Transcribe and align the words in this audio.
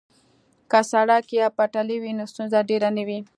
که 0.71 0.79
سړک 0.91 1.25
یا 1.39 1.47
پټلۍ 1.57 1.97
وي 1.99 2.11
نو 2.17 2.25
ستونزه 2.31 2.59
ډیره 2.69 2.89
نه 2.97 3.03
وي 3.07 3.19